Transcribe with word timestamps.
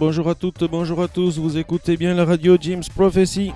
Bonjour 0.00 0.30
à 0.30 0.34
toutes, 0.34 0.64
bonjour 0.64 1.02
à 1.02 1.08
tous, 1.08 1.38
vous 1.38 1.58
écoutez 1.58 1.98
bien 1.98 2.14
la 2.14 2.24
radio 2.24 2.56
James 2.58 2.82
Prophecy. 2.96 3.52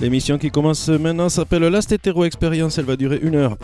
L'émission 0.00 0.38
qui 0.38 0.50
commence 0.50 0.88
maintenant 0.88 1.28
s'appelle 1.28 1.64
Last 1.64 1.92
Hetero 1.92 2.24
Experience, 2.24 2.78
elle 2.78 2.86
va 2.86 2.96
durer 2.96 3.20
une 3.22 3.34
heure. 3.34 3.58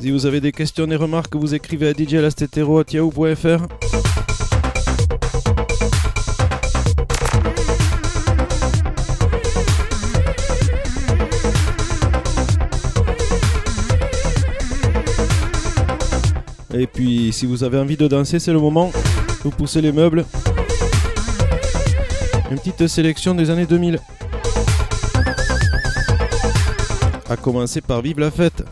Si 0.00 0.10
vous 0.10 0.24
avez 0.24 0.40
des 0.40 0.52
questions, 0.52 0.86
des 0.86 0.96
remarques, 0.96 1.36
vous 1.36 1.54
écrivez 1.54 1.88
à 1.88 1.92
djlastetero.yahoo.fr. 1.92 3.66
Et 16.72 16.86
puis, 16.86 17.32
si 17.32 17.46
vous 17.46 17.64
avez 17.64 17.78
envie 17.78 17.96
de 17.96 18.06
danser, 18.06 18.38
c'est 18.38 18.52
le 18.52 18.60
moment. 18.60 18.92
Vous 19.42 19.50
poussez 19.50 19.80
les 19.80 19.92
meubles. 19.92 20.24
Une 22.50 22.58
petite 22.58 22.86
sélection 22.86 23.34
des 23.34 23.50
années 23.50 23.66
2000. 23.66 23.98
A 27.28 27.36
commencer 27.36 27.80
par 27.80 28.02
Vive 28.02 28.20
la 28.20 28.30
fête. 28.30 28.64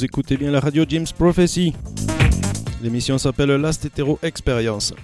Vous 0.00 0.06
écoutez 0.06 0.38
bien 0.38 0.50
la 0.50 0.60
radio 0.60 0.86
James 0.88 1.04
Prophecy. 1.18 1.74
L'émission 2.82 3.18
s'appelle 3.18 3.50
Last 3.50 3.84
Hetero 3.84 4.18
Experience. 4.22 4.94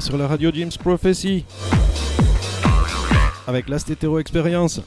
Sur 0.00 0.16
la 0.16 0.26
radio 0.26 0.50
James 0.54 0.70
Prophecy 0.82 1.44
avec 3.46 3.68
Last 3.68 3.90
Experience. 4.18 4.80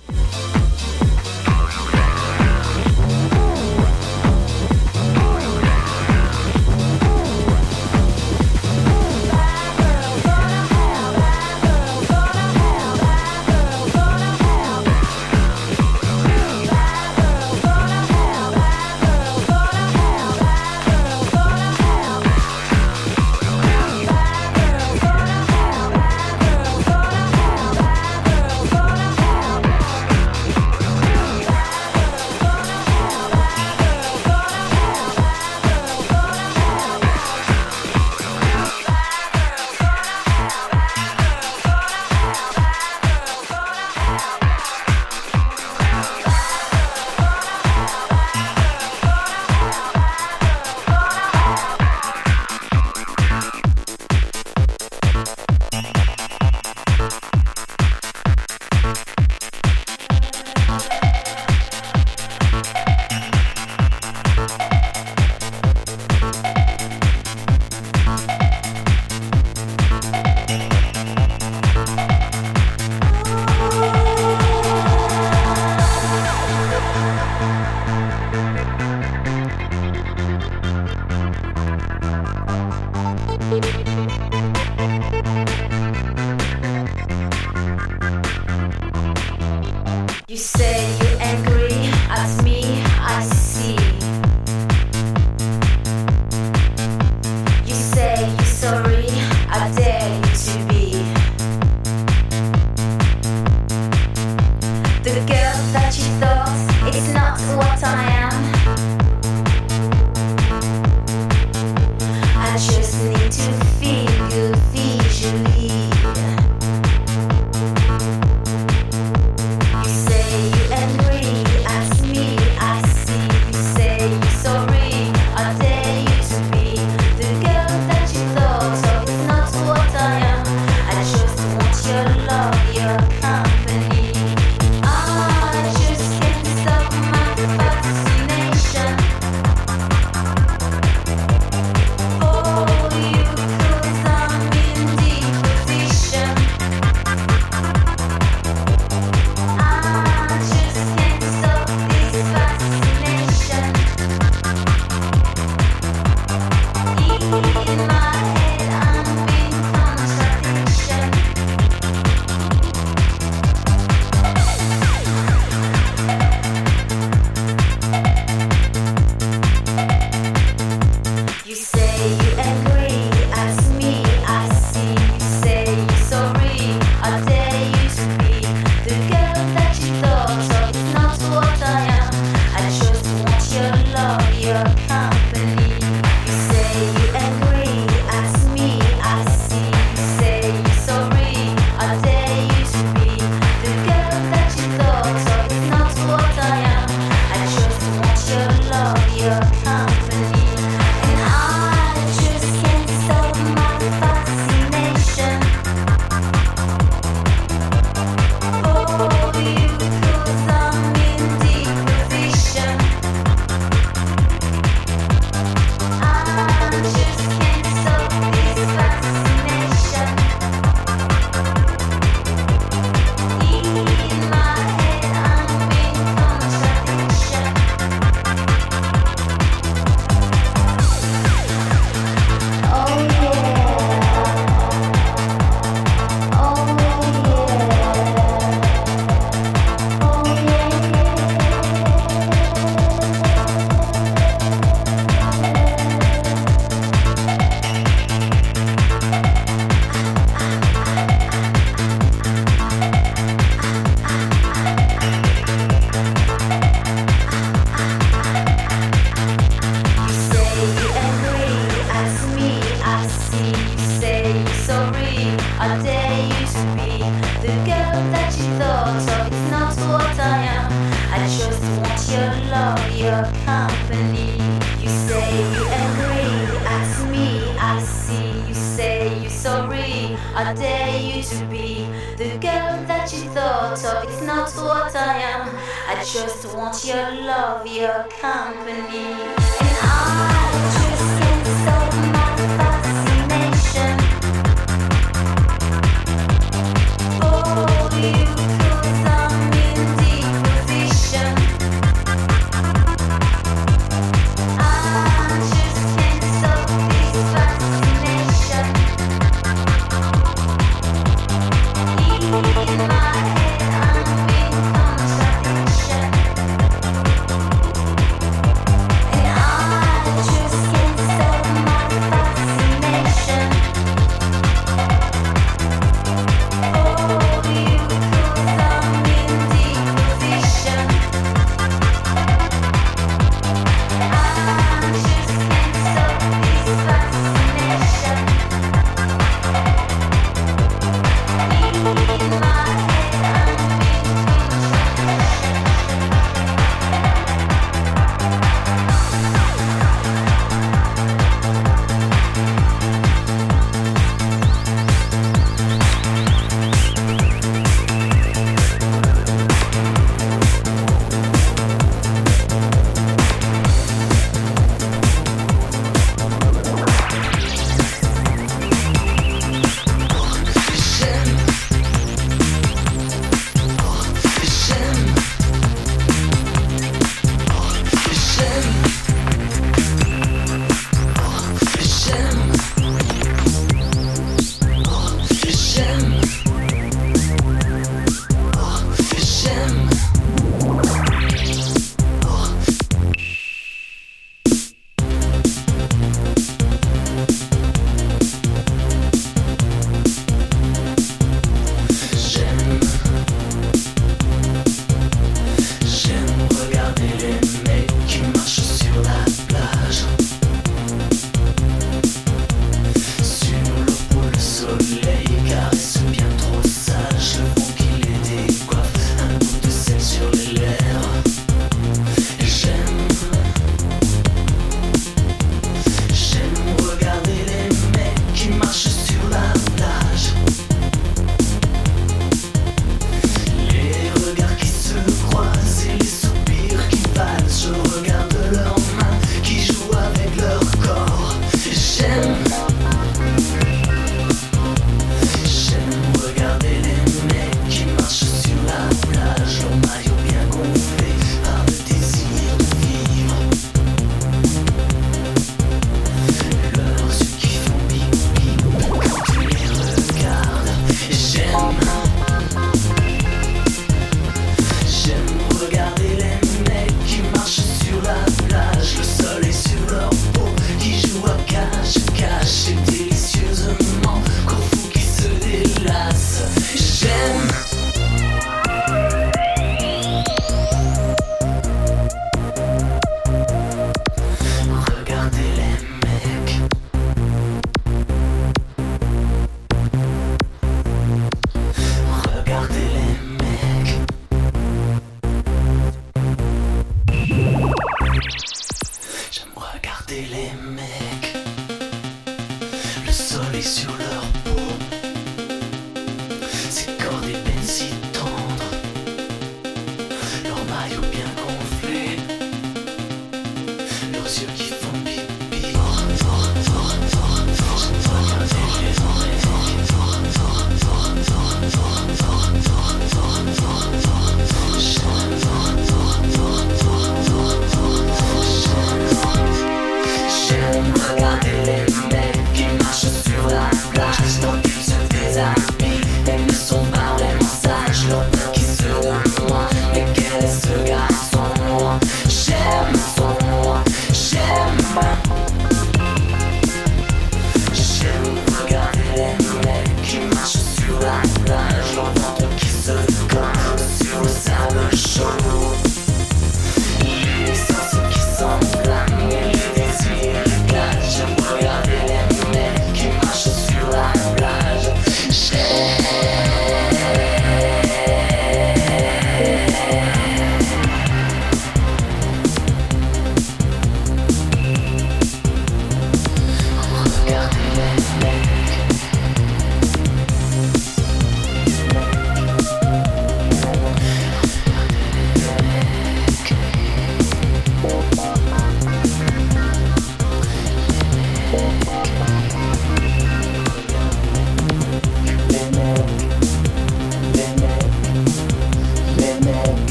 I 286.03 286.05
just 286.05 286.53
want 286.53 286.83
your 286.83 287.11
love, 287.11 287.65
your 287.65 288.03
company, 288.19 289.13
and 289.13 289.77
I. 289.81 290.92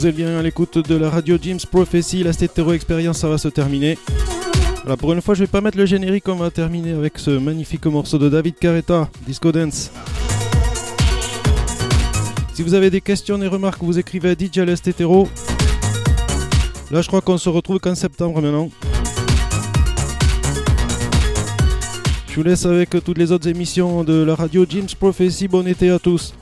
Vous 0.00 0.06
êtes 0.06 0.16
bien 0.16 0.38
à 0.38 0.40
l'écoute 0.40 0.78
de 0.78 0.96
la 0.96 1.10
radio 1.10 1.36
Jim's 1.38 1.66
Prophecy, 1.66 2.22
la 2.22 2.32
stétéro 2.32 2.72
expérience, 2.72 3.18
ça 3.18 3.28
va 3.28 3.36
se 3.36 3.48
terminer. 3.48 3.98
Alors 4.86 4.96
pour 4.96 5.12
une 5.12 5.20
fois, 5.20 5.34
je 5.34 5.40
vais 5.40 5.46
pas 5.46 5.60
mettre 5.60 5.76
le 5.76 5.84
générique, 5.84 6.26
on 6.26 6.36
va 6.36 6.50
terminer 6.50 6.92
avec 6.92 7.18
ce 7.18 7.32
magnifique 7.32 7.84
morceau 7.84 8.16
de 8.16 8.30
David 8.30 8.54
Carretta, 8.58 9.10
Disco 9.26 9.52
Dance. 9.52 9.90
Si 12.54 12.62
vous 12.62 12.72
avez 12.72 12.88
des 12.88 13.02
questions, 13.02 13.36
des 13.36 13.46
remarques, 13.46 13.82
vous 13.82 13.98
écrivez 13.98 14.30
à 14.30 14.32
DJ 14.32 14.60
Là, 14.60 14.74
je 17.02 17.06
crois 17.06 17.20
qu'on 17.20 17.36
se 17.36 17.50
retrouve 17.50 17.78
qu'en 17.78 17.94
septembre 17.94 18.40
maintenant. 18.40 18.70
Je 22.26 22.36
vous 22.36 22.42
laisse 22.42 22.64
avec 22.64 22.88
toutes 23.04 23.18
les 23.18 23.32
autres 23.32 23.48
émissions 23.48 24.02
de 24.02 24.22
la 24.22 24.34
radio 24.34 24.64
Jim's 24.66 24.94
Prophecy. 24.94 25.46
Bon 25.46 25.66
été 25.66 25.90
à 25.90 25.98
tous. 25.98 26.32